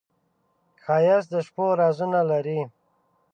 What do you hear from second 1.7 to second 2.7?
رازونه لري